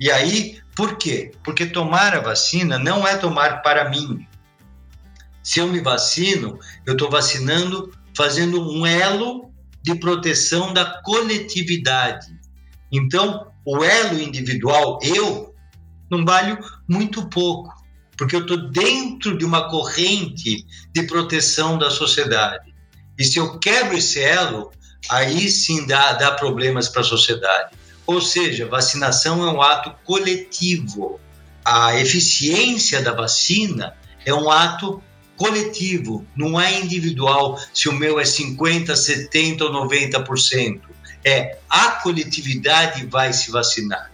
E 0.00 0.10
aí, 0.10 0.58
por 0.74 0.96
quê? 0.96 1.32
Porque 1.44 1.66
tomar 1.66 2.16
a 2.16 2.20
vacina 2.20 2.78
não 2.78 3.06
é 3.06 3.18
tomar 3.18 3.60
para 3.60 3.90
mim. 3.90 4.26
Se 5.42 5.60
eu 5.60 5.68
me 5.68 5.82
vacino, 5.82 6.58
eu 6.86 6.94
estou 6.94 7.10
vacinando, 7.10 7.92
fazendo 8.16 8.62
um 8.72 8.86
elo 8.86 9.52
de 9.82 9.94
proteção 9.94 10.72
da 10.72 11.02
coletividade. 11.02 12.34
Então, 12.90 13.52
o 13.62 13.84
elo 13.84 14.18
individual, 14.18 14.98
eu, 15.02 15.54
não 16.10 16.24
vale 16.24 16.58
muito 16.88 17.28
pouco, 17.28 17.79
porque 18.20 18.36
eu 18.36 18.42
estou 18.42 18.58
dentro 18.68 19.38
de 19.38 19.46
uma 19.46 19.70
corrente 19.70 20.66
de 20.92 21.02
proteção 21.04 21.78
da 21.78 21.88
sociedade. 21.88 22.74
E 23.18 23.24
se 23.24 23.38
eu 23.38 23.58
quebro 23.58 23.96
esse 23.96 24.22
elo, 24.22 24.70
aí 25.08 25.50
sim 25.50 25.86
dá, 25.86 26.12
dá 26.12 26.32
problemas 26.32 26.86
para 26.86 27.00
a 27.00 27.04
sociedade. 27.04 27.70
Ou 28.06 28.20
seja, 28.20 28.66
vacinação 28.66 29.42
é 29.42 29.50
um 29.50 29.62
ato 29.62 29.94
coletivo. 30.04 31.18
A 31.64 31.98
eficiência 31.98 33.00
da 33.00 33.14
vacina 33.14 33.96
é 34.26 34.34
um 34.34 34.50
ato 34.50 35.02
coletivo, 35.34 36.26
não 36.36 36.60
é 36.60 36.78
individual 36.78 37.58
se 37.72 37.88
o 37.88 37.92
meu 37.94 38.20
é 38.20 38.26
50, 38.26 38.94
70 38.96 39.64
ou 39.64 39.88
90%. 39.88 40.82
É 41.24 41.56
a 41.70 41.92
coletividade 41.92 43.06
vai 43.06 43.32
se 43.32 43.50
vacinar. 43.50 44.12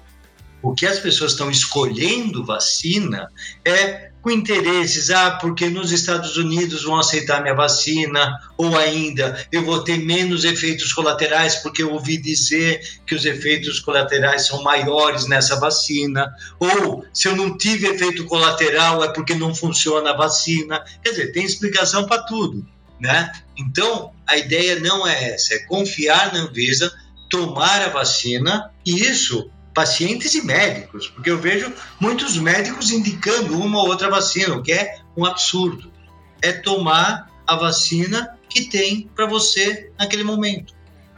O 0.67 0.75
que 0.75 0.85
as 0.85 0.99
pessoas 0.99 1.31
estão 1.31 1.49
escolhendo 1.49 2.45
vacina 2.45 3.31
é 3.65 4.11
com 4.21 4.33
interesses, 4.33 5.11
ah, 5.11 5.39
porque 5.41 5.69
nos 5.69 5.93
Estados 5.93 6.37
Unidos 6.37 6.83
vão 6.83 6.99
aceitar 6.99 7.41
minha 7.41 7.55
vacina, 7.55 8.37
ou 8.59 8.77
ainda 8.77 9.47
eu 9.53 9.65
vou 9.65 9.85
ter 9.85 9.99
menos 9.99 10.43
efeitos 10.43 10.93
colaterais 10.93 11.55
porque 11.55 11.85
eu 11.85 11.93
ouvi 11.93 12.17
dizer 12.17 12.81
que 13.07 13.15
os 13.15 13.25
efeitos 13.25 13.79
colaterais 13.79 14.49
são 14.49 14.61
maiores 14.65 15.29
nessa 15.29 15.55
vacina, 15.61 16.35
ou 16.59 17.05
se 17.13 17.29
eu 17.29 17.37
não 17.37 17.57
tive 17.57 17.87
efeito 17.87 18.25
colateral 18.25 19.05
é 19.05 19.09
porque 19.13 19.37
não 19.37 19.55
funciona 19.55 20.11
a 20.11 20.17
vacina. 20.17 20.85
Quer 21.01 21.11
dizer, 21.11 21.31
tem 21.31 21.45
explicação 21.45 22.09
para 22.09 22.25
tudo, 22.25 22.67
né? 22.99 23.31
Então, 23.57 24.11
a 24.27 24.37
ideia 24.37 24.81
não 24.81 25.07
é 25.07 25.31
essa, 25.31 25.55
é 25.55 25.61
confiar 25.61 26.33
na 26.33 26.41
Anvisa, 26.41 26.93
tomar 27.31 27.83
a 27.83 27.89
vacina, 27.89 28.73
e 28.85 29.03
isso 29.03 29.49
pacientes 29.77 30.35
e 30.35 30.43
médicos, 30.43 31.09
porque 31.09 31.31
eu 31.31 31.39
vejo 31.39 31.71
muitos 32.01 32.39
médicos 32.39 32.91
indicando 32.91 33.61
uma 33.61 33.79
ou 33.79 33.89
outra 33.89 34.09
vacina, 34.09 34.57
o 34.57 34.63
que 34.63 34.73
é 34.73 35.01
um 35.15 35.27
absurdo. 35.27 35.93
É 36.41 36.51
tomar 36.51 37.31
a 37.47 37.57
vacina 37.57 38.35
que 38.49 38.71
tem 38.71 39.11
para 39.15 39.27
você 39.27 39.93
naquele 39.99 40.25
momento 40.25 40.73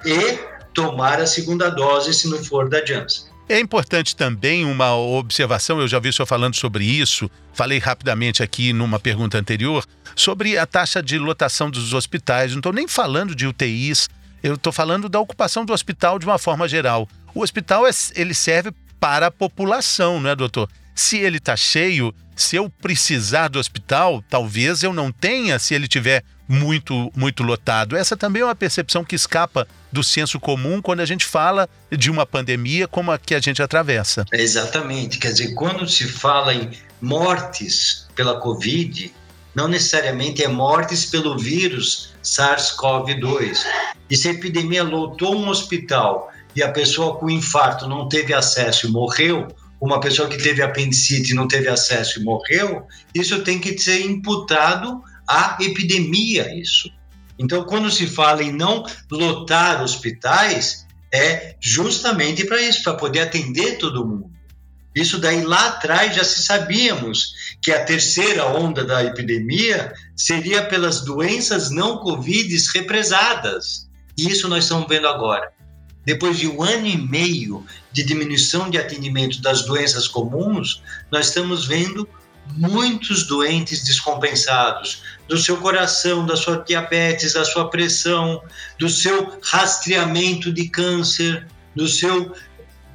e 0.05 0.41
tomar 0.75 1.21
a 1.21 1.27
segunda 1.27 1.71
dose 1.71 2.13
se 2.13 2.29
não 2.29 2.43
for 2.45 2.69
da 2.69 2.85
Janssen. 2.85 3.29
É 3.49 3.61
importante 3.61 4.17
também 4.17 4.65
uma 4.65 4.95
observação, 4.97 5.81
eu 5.81 5.87
já 5.87 6.01
vi 6.01 6.09
o 6.09 6.13
senhor 6.13 6.27
falando 6.27 6.57
sobre 6.57 6.85
isso, 6.85 7.31
falei 7.55 7.79
rapidamente 7.79 8.43
aqui 8.43 8.73
numa 8.73 8.99
pergunta 8.99 9.39
anterior, 9.39 9.87
sobre 10.17 10.59
a 10.59 10.67
taxa 10.67 11.01
de 11.01 11.17
lotação 11.17 11.71
dos 11.71 11.95
hospitais. 11.95 12.51
Não 12.51 12.59
estou 12.59 12.73
nem 12.73 12.89
falando 12.89 13.37
de 13.37 13.47
UTIs, 13.47 14.09
eu 14.43 14.55
estou 14.55 14.73
falando 14.73 15.09
da 15.09 15.21
ocupação 15.21 15.65
do 15.65 15.73
hospital 15.73 16.19
de 16.19 16.27
uma 16.27 16.39
forma 16.39 16.69
geral. 16.69 17.09
O 17.39 17.43
hospital 17.43 17.87
é, 17.87 17.91
ele 18.17 18.35
serve 18.35 18.73
para 18.99 19.29
a 19.29 19.31
população, 19.31 20.21
não 20.21 20.29
é, 20.29 20.35
doutor? 20.35 20.69
Se 20.93 21.19
ele 21.19 21.37
está 21.37 21.55
cheio, 21.55 22.13
se 22.35 22.57
eu 22.57 22.69
precisar 22.69 23.47
do 23.47 23.61
hospital, 23.61 24.25
talvez 24.29 24.83
eu 24.83 24.93
não 24.93 25.13
tenha 25.13 25.57
se 25.61 25.73
ele 25.73 25.87
tiver 25.87 26.25
muito, 26.49 27.13
muito 27.15 27.45
lotado. 27.45 27.97
Essa 27.97 28.17
também 28.17 28.43
é 28.43 28.45
uma 28.45 28.57
percepção 28.57 29.05
que 29.05 29.15
escapa 29.15 29.69
do 29.93 30.03
senso 30.03 30.41
comum 30.41 30.83
quando 30.83 30.99
a 30.99 31.07
gente 31.07 31.25
fala 31.25 31.69
de 31.93 32.11
uma 32.11 32.27
pandemia 32.27 32.89
como 32.89 33.13
a 33.13 33.19
que 33.21 33.37
a 33.37 33.41
gente 33.41 33.63
atravessa. 33.63 34.25
Exatamente. 34.33 35.21
Quer 35.21 35.31
dizer, 35.31 35.55
quando 35.55 35.89
se 35.89 36.09
fala 36.09 36.53
em 36.53 36.73
mortes 37.01 38.09
pela 38.17 38.41
Covid, 38.41 39.15
não 39.55 39.69
necessariamente 39.69 40.43
é 40.43 40.49
mortes 40.49 41.05
pelo 41.05 41.39
vírus 41.39 42.13
SARS-CoV-2. 42.21 43.61
E 44.11 44.17
se 44.17 44.27
a 44.27 44.33
epidemia 44.33 44.83
lotou 44.83 45.37
um 45.37 45.49
hospital 45.49 46.33
e 46.55 46.63
a 46.63 46.71
pessoa 46.71 47.17
com 47.17 47.31
infarto 47.31 47.87
não 47.87 48.09
teve 48.09 48.35
acesso 48.35 48.87
e 48.87 48.91
morreu, 48.91 49.49
uma 49.81 50.01
pessoa 50.01 50.29
que 50.29 50.39
teve 50.39 50.63
apendicite 50.63 51.33
e 51.33 51.35
não 51.35 51.47
teve 51.47 51.69
acesso 51.69 52.21
e 52.21 52.25
morreu, 52.25 52.87
isso 53.15 53.43
tem 53.43 53.59
que 53.59 53.79
ser 53.79 54.05
imputado 54.05 55.01
à 55.27 55.57
epidemia, 55.61 56.53
isso. 56.55 56.91
Então, 57.39 57.63
quando 57.65 57.91
se 57.91 58.07
fala 58.07 58.43
em 58.43 58.53
não 58.53 58.85
lotar 59.11 59.83
hospitais, 59.83 60.85
é 61.13 61.55
justamente 61.61 62.45
para 62.45 62.61
isso, 62.61 62.83
para 62.83 62.95
poder 62.95 63.21
atender 63.21 63.79
todo 63.79 64.05
mundo. 64.05 64.31
Isso 64.95 65.19
daí 65.19 65.45
lá 65.45 65.69
atrás 65.69 66.17
já 66.17 66.25
se 66.25 66.43
sabíamos 66.43 67.33
que 67.63 67.71
a 67.71 67.85
terceira 67.85 68.47
onda 68.47 68.85
da 68.85 69.05
epidemia 69.05 69.93
seria 70.17 70.65
pelas 70.65 71.03
doenças 71.03 71.71
não 71.71 71.99
Covid 71.99 72.57
represadas. 72.75 73.89
E 74.17 74.29
isso 74.29 74.49
nós 74.49 74.65
estamos 74.65 74.89
vendo 74.89 75.07
agora 75.07 75.53
depois 76.09 76.39
de 76.39 76.49
um 76.49 76.63
ano 76.63 76.87
e 76.87 76.97
meio 76.97 77.67
de 77.93 78.03
diminuição 78.03 78.71
de 78.71 78.79
atendimento 78.79 79.43
das 79.43 79.67
doenças 79.67 80.09
comuns, 80.09 80.83
nós 81.11 81.27
estamos 81.27 81.67
vendo 81.67 82.09
muitos 82.57 83.27
doentes 83.27 83.85
descompensados 83.85 85.03
do 85.29 85.37
seu 85.37 85.59
coração, 85.59 86.25
da 86.25 86.35
sua 86.35 86.65
diabetes, 86.67 87.35
da 87.35 87.45
sua 87.45 87.69
pressão, 87.69 88.43
do 88.79 88.89
seu 88.89 89.39
rastreamento 89.43 90.51
de 90.51 90.71
câncer, 90.71 91.47
do 91.77 91.87
seu 91.87 92.35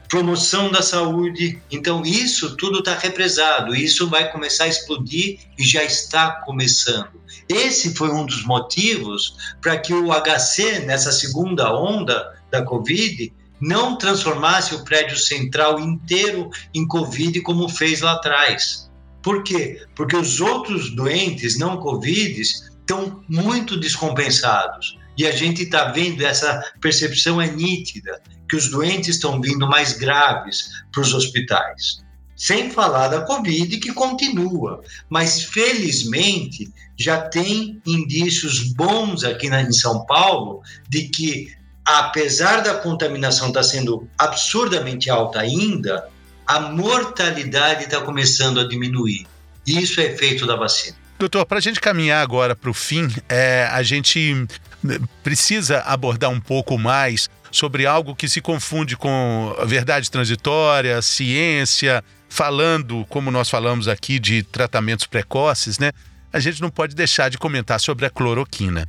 promoção 0.10 0.72
da 0.72 0.82
saúde. 0.82 1.62
Então 1.70 2.02
isso 2.02 2.58
tudo 2.58 2.80
está 2.80 2.98
represado, 2.98 3.76
isso 3.76 4.10
vai 4.10 4.32
começar 4.32 4.64
a 4.64 4.70
explodir 4.70 5.38
e 5.56 5.64
já 5.64 5.84
está 5.84 6.32
começando. 6.44 7.22
Esse 7.48 7.94
foi 7.94 8.10
um 8.10 8.26
dos 8.26 8.44
motivos 8.44 9.36
para 9.62 9.78
que 9.78 9.94
o 9.94 10.10
HC 10.12 10.80
nessa 10.88 11.12
segunda 11.12 11.72
onda 11.76 12.42
da 12.54 12.64
Covid 12.64 13.34
não 13.60 13.98
transformasse 13.98 14.76
o 14.76 14.84
prédio 14.84 15.18
central 15.18 15.80
inteiro 15.80 16.50
em 16.74 16.88
Covid 16.88 17.42
como 17.42 17.68
fez 17.68 18.02
lá 18.02 18.14
atrás. 18.14 18.90
Por 19.24 19.44
quê? 19.44 19.82
Porque 19.96 20.16
os 20.16 20.40
outros 20.40 20.96
doentes 20.96 21.58
não 21.58 21.78
Covid 21.78 22.40
estão 22.40 23.24
muito 23.28 23.80
descompensados. 23.80 25.00
E 25.18 25.26
a 25.26 25.32
gente 25.32 25.64
está 25.64 25.86
vendo, 25.86 26.26
essa 26.26 26.64
percepção 26.82 27.42
é 27.42 27.50
nítida, 27.50 28.22
que 28.50 28.56
os 28.56 28.70
doentes 28.70 29.16
estão 29.16 29.42
vindo 29.42 29.68
mais 29.68 29.94
graves 29.94 30.70
para 30.92 31.02
os 31.02 31.14
hospitais. 31.14 32.04
Sem 32.36 32.70
falar 32.70 33.08
da 33.08 33.22
Covid, 33.22 33.78
que 33.78 33.94
continua. 33.94 34.84
Mas, 35.10 35.44
felizmente, 35.44 36.72
já 36.98 37.22
tem 37.22 37.82
indícios 37.86 38.74
bons 38.74 39.24
aqui 39.24 39.50
na, 39.50 39.62
em 39.62 39.72
São 39.72 40.06
Paulo 40.06 40.62
de 40.90 41.04
que, 41.10 41.54
apesar 41.86 42.62
da 42.62 42.76
contaminação 42.76 43.48
estar 43.48 43.62
tá 43.62 43.64
sendo 43.64 44.08
absurdamente 44.18 45.10
alta 45.10 45.40
ainda, 45.40 46.08
a 46.46 46.60
mortalidade 46.60 47.86
está 47.86 48.02
começando 48.02 48.60
a 48.60 48.68
diminuir. 48.68 49.26
Isso 49.66 50.00
é 50.02 50.06
efeito 50.06 50.46
da 50.46 50.56
vacina. 50.56 50.98
Doutor, 51.18 51.46
para 51.46 51.58
a 51.58 51.62
gente 51.62 51.80
caminhar 51.80 52.22
agora 52.22 52.56
para 52.56 52.70
o 52.70 52.74
fim, 52.74 53.08
é, 53.30 53.68
a 53.72 53.82
gente 53.82 54.46
precisa 55.24 55.80
abordar 55.82 56.30
um 56.30 56.40
pouco 56.40 56.78
mais 56.78 57.30
sobre 57.50 57.86
algo 57.86 58.16
que 58.16 58.28
se 58.28 58.42
confunde 58.42 58.98
com 58.98 59.56
verdade 59.66 60.10
transitória, 60.10 61.02
ciência, 61.02 62.04
falando, 62.28 63.06
como 63.08 63.30
nós 63.32 63.50
falamos 63.50 63.88
aqui, 63.88 64.20
de 64.20 64.44
tratamentos 64.44 65.06
precoces, 65.06 65.78
né? 65.78 65.92
A 66.32 66.40
gente 66.40 66.62
não 66.62 66.70
pode 66.70 66.96
deixar 66.96 67.30
de 67.30 67.38
comentar 67.38 67.80
sobre 67.80 68.06
a 68.06 68.10
cloroquina. 68.10 68.88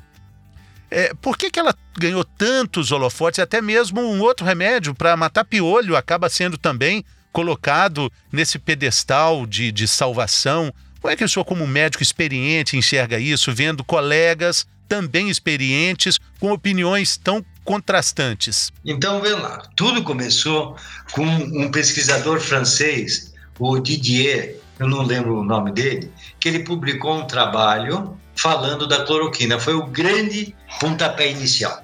É, 0.97 1.13
por 1.21 1.37
que, 1.37 1.51
que 1.51 1.59
ela 1.59 1.75
ganhou 1.99 2.23
tantos 2.25 2.93
holofotes? 2.93 3.41
Até 3.41 3.61
mesmo 3.61 4.01
um 4.01 4.21
outro 4.21 4.47
remédio 4.47 4.95
para 4.95 5.17
matar 5.17 5.45
piolho 5.45 5.97
acaba 5.97 6.29
sendo 6.29 6.57
também 6.57 7.05
colocado 7.33 8.13
nesse 8.31 8.61
pedestal 8.61 9.45
de, 9.45 9.73
de 9.73 9.89
salvação. 9.89 10.73
Como 11.01 11.13
é 11.13 11.17
que 11.17 11.25
o 11.25 11.29
senhor, 11.29 11.45
como 11.45 11.67
médico 11.67 12.01
experiente, 12.01 12.77
enxerga 12.77 13.19
isso, 13.19 13.53
vendo 13.53 13.83
colegas 13.83 14.69
também 14.89 15.29
experientes 15.29 16.17
com 16.39 16.53
opiniões 16.53 17.17
tão 17.17 17.45
contrastantes? 17.65 18.73
Então, 18.85 19.21
vê 19.21 19.31
lá, 19.31 19.69
tudo 19.75 20.01
começou 20.05 20.77
com 21.11 21.27
um 21.27 21.73
pesquisador 21.73 22.39
francês, 22.39 23.35
o 23.59 23.81
Didier, 23.81 24.61
eu 24.79 24.87
não 24.87 25.03
lembro 25.03 25.41
o 25.41 25.45
nome 25.45 25.73
dele, 25.73 26.09
que 26.39 26.49
ele 26.49 26.61
publicou 26.61 27.19
um 27.19 27.27
trabalho 27.27 28.17
falando 28.37 28.87
da 28.87 29.05
cloroquina. 29.05 29.59
Foi 29.59 29.75
o 29.75 29.87
grande 29.87 30.55
pontapé 30.81 31.31
inicial. 31.31 31.83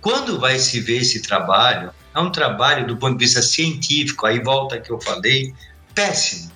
Quando 0.00 0.38
vai 0.38 0.58
se 0.58 0.80
ver 0.80 0.98
esse 0.98 1.22
trabalho, 1.22 1.90
é 2.14 2.20
um 2.20 2.30
trabalho 2.30 2.86
do 2.86 2.96
ponto 2.96 3.18
de 3.18 3.24
vista 3.24 3.42
científico, 3.42 4.26
aí 4.26 4.42
volta 4.42 4.80
que 4.80 4.90
eu 4.90 5.00
falei, 5.00 5.52
péssimo. 5.94 6.50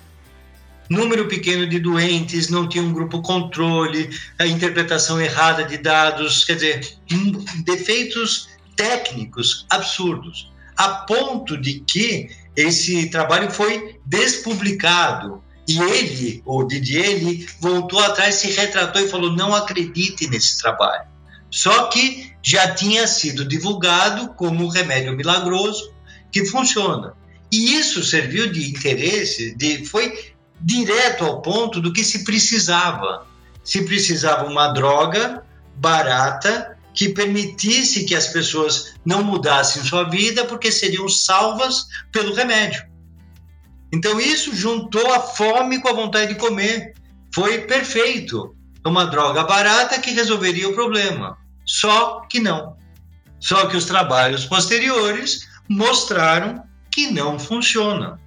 Número 0.89 1.27
pequeno 1.27 1.67
de 1.67 1.79
doentes, 1.79 2.49
não 2.49 2.67
tinha 2.67 2.83
um 2.83 2.93
grupo 2.93 3.21
controle, 3.21 4.09
a 4.37 4.45
interpretação 4.45 5.19
errada 5.19 5.63
de 5.63 5.77
dados, 5.77 6.43
quer 6.43 6.55
dizer, 6.55 6.97
defeitos 7.63 8.49
técnicos 8.75 9.65
absurdos, 9.69 10.51
a 10.75 10.89
ponto 10.89 11.57
de 11.57 11.79
que 11.79 12.29
esse 12.55 13.09
trabalho 13.09 13.49
foi 13.49 13.99
despublicado. 14.05 15.43
E 15.67 15.79
ele, 15.79 16.43
o 16.45 16.63
Didier, 16.63 17.05
ele 17.05 17.47
voltou 17.59 17.99
atrás, 17.99 18.35
se 18.35 18.51
retratou 18.51 19.01
e 19.01 19.07
falou: 19.07 19.31
não 19.31 19.55
acredite 19.55 20.27
nesse 20.27 20.59
trabalho. 20.59 21.07
Só 21.49 21.85
que 21.87 22.33
já 22.41 22.73
tinha 22.73 23.07
sido 23.07 23.45
divulgado 23.45 24.33
como 24.33 24.65
um 24.65 24.67
remédio 24.67 25.15
milagroso 25.15 25.93
que 26.31 26.45
funciona. 26.45 27.13
E 27.51 27.75
isso 27.75 28.03
serviu 28.03 28.51
de 28.51 28.69
interesse, 28.69 29.55
de, 29.55 29.85
foi 29.85 30.33
direto 30.59 31.23
ao 31.23 31.41
ponto 31.41 31.79
do 31.79 31.93
que 31.93 32.03
se 32.03 32.23
precisava. 32.23 33.27
Se 33.63 33.83
precisava 33.85 34.45
uma 34.45 34.69
droga 34.69 35.43
barata 35.75 36.77
que 36.93 37.09
permitisse 37.09 38.05
que 38.05 38.15
as 38.15 38.27
pessoas 38.27 38.93
não 39.05 39.23
mudassem 39.23 39.83
sua 39.83 40.09
vida 40.09 40.45
porque 40.45 40.71
seriam 40.71 41.07
salvas 41.07 41.85
pelo 42.11 42.33
remédio. 42.33 42.83
Então 43.93 44.19
isso 44.19 44.55
juntou 44.55 45.13
a 45.13 45.19
fome 45.19 45.79
com 45.79 45.87
a 45.87 45.93
vontade 45.93 46.33
de 46.33 46.39
comer. 46.39 46.95
Foi 47.33 47.59
perfeito. 47.59 48.55
Uma 48.83 49.05
droga 49.05 49.43
barata 49.43 49.99
que 49.99 50.09
resolveria 50.09 50.67
o 50.67 50.73
problema. 50.73 51.37
Só 51.63 52.21
que 52.21 52.39
não. 52.39 52.75
Só 53.39 53.67
que 53.67 53.77
os 53.77 53.85
trabalhos 53.85 54.45
posteriores 54.45 55.47
mostraram 55.69 56.63
que 56.91 57.11
não 57.11 57.37
funciona. 57.37 58.19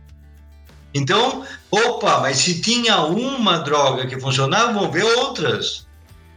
Então, 0.94 1.44
opa, 1.68 2.20
mas 2.20 2.38
se 2.38 2.60
tinha 2.60 3.00
uma 3.00 3.58
droga 3.58 4.06
que 4.06 4.20
funcionava, 4.20 4.72
vamos 4.72 4.92
ver 4.92 5.04
outras. 5.04 5.84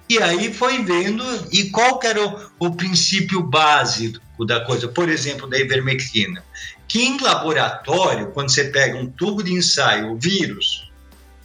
E 0.10 0.18
aí 0.18 0.52
foi 0.52 0.84
vendo, 0.84 1.24
e 1.52 1.70
qual 1.70 2.00
era 2.04 2.26
o, 2.26 2.50
o 2.60 2.76
princípio 2.76 3.44
básico 3.44 4.44
da 4.44 4.66
coisa? 4.66 4.88
Por 4.88 5.08
exemplo, 5.08 5.48
da 5.48 5.60
ivermectina. 5.60 6.44
Que 6.90 7.06
em 7.06 7.18
laboratório, 7.22 8.32
quando 8.32 8.50
você 8.50 8.66
pega 8.66 8.98
um 8.98 9.10
tubo 9.10 9.42
de 9.42 9.54
ensaio, 9.54 10.12
o 10.12 10.20
vírus, 10.20 10.92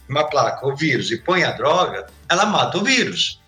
uma 0.09 0.25
placa, 0.25 0.67
o 0.67 0.75
vírus, 0.75 1.09
e 1.11 1.17
põe 1.17 1.45
a 1.45 1.51
droga, 1.51 2.07
ela 2.27 2.45
mata 2.45 2.77
o 2.77 2.83
vírus. 2.83 3.39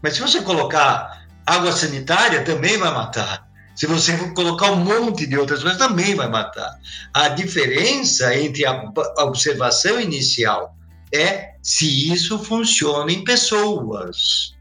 Mas 0.00 0.14
se 0.14 0.20
você 0.20 0.42
colocar 0.42 1.24
Água 1.46 1.72
sanitária 1.72 2.42
também 2.42 2.78
vai 2.78 2.90
matar. 2.92 3.46
Se 3.76 3.86
você 3.86 4.16
colocar 4.30 4.70
um 4.70 4.84
monte 4.84 5.26
de 5.26 5.36
outras 5.36 5.62
coisas, 5.62 5.78
também 5.78 6.14
vai 6.14 6.28
matar. 6.28 6.78
A 7.12 7.28
diferença 7.28 8.34
entre 8.36 8.64
a 8.64 8.92
observação 9.18 10.00
inicial 10.00 10.76
é 11.12 11.54
se 11.62 12.12
isso 12.12 12.38
funciona 12.38 13.10
em 13.12 13.24
pessoas. 13.24 14.54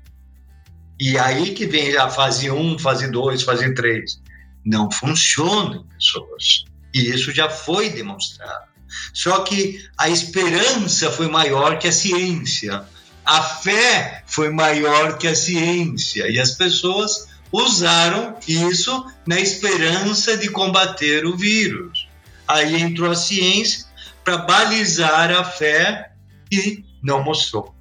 E 1.00 1.18
aí 1.18 1.54
que 1.54 1.66
vem 1.66 1.96
a 1.96 2.10
fase 2.10 2.50
1, 2.50 2.80
fase 2.80 3.08
2, 3.10 3.44
fase 3.44 3.74
3. 3.74 4.22
Não 4.66 4.90
funciona 4.92 5.78
em 5.78 5.84
pessoas. 5.96 6.66
E 6.94 7.10
isso 7.10 7.32
já 7.32 7.50
foi 7.50 7.90
demonstrado. 7.90 8.72
Só 9.14 9.40
que 9.42 9.84
a 9.98 10.10
esperança 10.10 11.12
foi 11.12 11.28
maior 11.28 11.80
que 11.80 11.88
a 11.88 11.92
ciência 11.92 12.86
a 13.26 13.42
fé 13.42 14.24
foi 14.26 14.50
maior 14.50 15.18
que 15.18 15.28
a 15.28 15.36
ciência 15.36 16.30
e 16.30 16.40
as 16.40 16.52
pessoas 16.52 17.30
usaram 17.52 18.38
isso 18.48 19.06
na 19.26 19.40
esperança 19.40 20.36
de 20.36 20.50
combater 20.50 21.26
o 21.26 21.38
vírus. 21.38 22.08
Aí 22.48 22.82
entrou 22.82 23.12
a 23.12 23.16
ciência 23.16 23.86
para 24.24 24.38
balizar 24.38 25.32
a 25.32 25.44
fé 25.44 26.12
e 26.52 26.84
não 27.02 27.24
mostrou. 27.24 27.74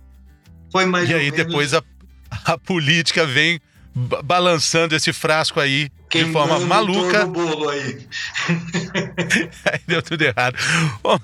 Foi 0.70 0.84
mais 0.84 1.08
e 1.08 1.14
aí 1.14 1.30
menos... 1.30 1.46
depois 1.46 1.74
a, 1.74 1.82
a 2.44 2.56
política 2.56 3.26
vem 3.26 3.60
balançando 3.94 4.94
esse 4.94 5.12
frasco 5.12 5.60
aí 5.60 5.90
de 6.10 6.24
forma 6.32 6.58
maluca. 6.60 7.26
Bolo 7.26 7.68
aí. 7.68 8.06
aí 9.70 9.80
deu 9.86 10.02
tudo 10.02 10.22
errado. 10.22 10.56
Bom, 11.02 11.18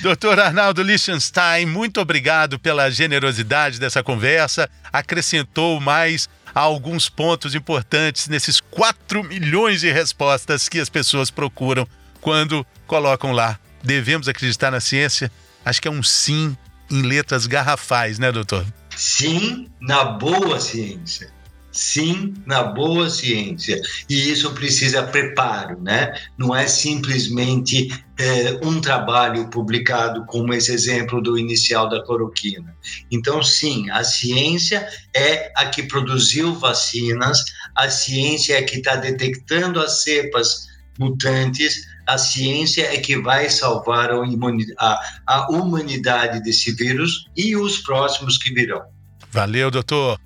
Doutor 0.00 0.40
Arnaldo 0.40 0.82
Lichtenstein, 0.82 1.66
muito 1.66 2.00
obrigado 2.00 2.58
pela 2.58 2.90
generosidade 2.90 3.78
dessa 3.78 4.02
conversa. 4.02 4.68
Acrescentou 4.92 5.80
mais 5.80 6.28
alguns 6.54 7.08
pontos 7.08 7.54
importantes 7.54 8.28
nesses 8.28 8.60
4 8.60 9.22
milhões 9.22 9.80
de 9.80 9.92
respostas 9.92 10.68
que 10.68 10.80
as 10.80 10.88
pessoas 10.88 11.30
procuram 11.30 11.86
quando 12.20 12.66
colocam 12.86 13.32
lá. 13.32 13.58
Devemos 13.82 14.28
acreditar 14.28 14.70
na 14.70 14.80
ciência? 14.80 15.30
Acho 15.64 15.82
que 15.82 15.88
é 15.88 15.90
um 15.90 16.02
sim 16.02 16.56
em 16.90 17.02
letras 17.02 17.46
garrafais, 17.46 18.18
né, 18.18 18.32
doutor? 18.32 18.64
Sim, 18.96 19.68
na 19.80 20.04
boa 20.04 20.58
ciência 20.60 21.30
sim 21.72 22.34
na 22.46 22.62
boa 22.62 23.08
ciência. 23.08 23.80
E 24.08 24.30
isso 24.30 24.52
precisa 24.52 25.02
preparo, 25.02 25.80
né? 25.80 26.14
Não 26.38 26.54
é 26.54 26.68
simplesmente 26.68 27.88
é, 28.18 28.60
um 28.62 28.80
trabalho 28.80 29.48
publicado 29.48 30.24
como 30.26 30.52
esse 30.52 30.72
exemplo 30.72 31.20
do 31.20 31.38
inicial 31.38 31.88
da 31.88 32.04
cloroquina. 32.04 32.76
Então, 33.10 33.42
sim, 33.42 33.90
a 33.90 34.04
ciência 34.04 34.86
é 35.16 35.50
a 35.56 35.66
que 35.66 35.82
produziu 35.84 36.54
vacinas, 36.54 37.42
a 37.74 37.88
ciência 37.88 38.58
é 38.58 38.62
que 38.62 38.76
está 38.76 38.96
detectando 38.96 39.80
as 39.80 40.02
cepas 40.02 40.70
mutantes, 40.98 41.86
a 42.06 42.18
ciência 42.18 42.82
é 42.92 42.98
que 42.98 43.16
vai 43.16 43.48
salvar 43.48 44.10
a, 44.10 45.46
humanidade 45.50 46.42
desse 46.42 46.72
vírus 46.72 47.24
e 47.36 47.56
os 47.56 47.78
próximos 47.78 48.36
que 48.36 48.52
virão. 48.52 48.82
Valeu, 49.30 49.70
doutor. 49.70 50.20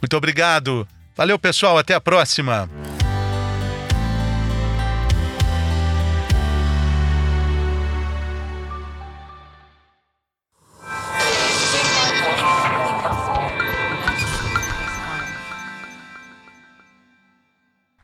Muito 0.00 0.16
obrigado. 0.16 0.86
Valeu, 1.16 1.38
pessoal. 1.38 1.78
Até 1.78 1.94
a 1.94 2.00
próxima. 2.00 2.68